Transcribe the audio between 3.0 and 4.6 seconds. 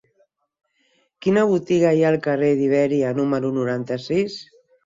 número noranta-sis?